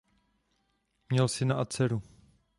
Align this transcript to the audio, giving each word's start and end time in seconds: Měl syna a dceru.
Měl 1.09 1.27
syna 1.27 1.55
a 1.55 1.65
dceru. 1.65 2.01